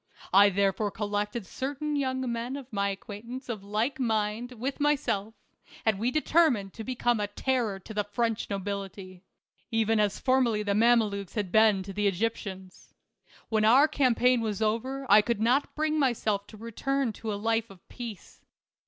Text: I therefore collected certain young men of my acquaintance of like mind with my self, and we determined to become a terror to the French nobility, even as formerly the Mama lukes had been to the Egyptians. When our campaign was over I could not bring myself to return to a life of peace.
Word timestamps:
I 0.33 0.49
therefore 0.49 0.89
collected 0.89 1.45
certain 1.45 1.95
young 1.95 2.21
men 2.31 2.55
of 2.55 2.73
my 2.73 2.89
acquaintance 2.89 3.49
of 3.49 3.63
like 3.63 3.99
mind 3.99 4.53
with 4.53 4.79
my 4.79 4.95
self, 4.95 5.35
and 5.85 5.99
we 5.99 6.09
determined 6.09 6.73
to 6.73 6.83
become 6.83 7.19
a 7.19 7.27
terror 7.27 7.77
to 7.81 7.93
the 7.93 8.03
French 8.03 8.49
nobility, 8.49 9.21
even 9.69 9.99
as 9.99 10.19
formerly 10.19 10.63
the 10.63 10.73
Mama 10.73 11.05
lukes 11.07 11.35
had 11.35 11.51
been 11.51 11.83
to 11.83 11.93
the 11.93 12.07
Egyptians. 12.07 12.95
When 13.49 13.63
our 13.63 13.87
campaign 13.87 14.41
was 14.41 14.59
over 14.59 15.05
I 15.07 15.21
could 15.21 15.39
not 15.39 15.75
bring 15.75 15.99
myself 15.99 16.47
to 16.47 16.57
return 16.57 17.13
to 17.13 17.31
a 17.31 17.35
life 17.37 17.69
of 17.69 17.87
peace. 17.87 18.41